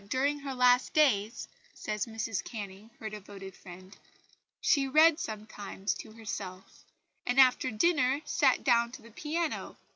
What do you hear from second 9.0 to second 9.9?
the piano.